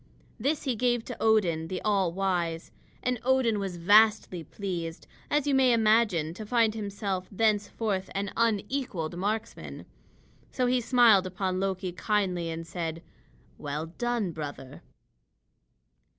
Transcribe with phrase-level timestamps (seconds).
[0.39, 2.71] This he gave to Odin, the all wise.
[3.03, 9.15] And Odin was vastly pleased, as you may imagine, to find himself thenceforth an unequaled
[9.15, 9.85] marksman.
[10.51, 13.03] So he smiled upon Loki kindly and said:
[13.59, 14.81] "Well done, brother."